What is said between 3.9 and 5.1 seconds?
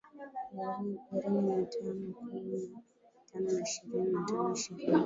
na tano ishirini